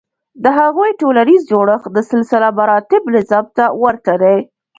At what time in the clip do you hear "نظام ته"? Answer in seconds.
3.15-3.65